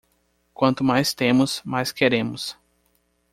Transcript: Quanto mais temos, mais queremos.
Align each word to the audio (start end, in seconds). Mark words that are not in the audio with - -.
Quanto 0.55 0.83
mais 0.83 1.13
temos, 1.13 1.61
mais 1.63 1.91
queremos. 1.91 2.57